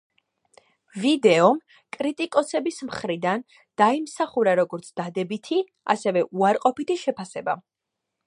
[1.01, 1.59] ვიდეომ
[1.97, 3.43] კრიტიკოსების მხრიდან
[3.83, 5.61] დაიმსახურა როგორც დადებითი
[5.95, 7.59] ასევე უარყოფითი შეფასება.